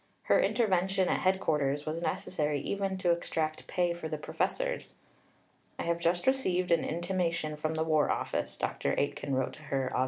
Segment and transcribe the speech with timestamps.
[0.23, 4.97] Her intervention at headquarters was necessary even to extract pay for the professors.
[5.77, 8.95] "I have just received an intimation from the War Office," Dr.
[8.97, 9.99] Aitken wrote to her (Aug.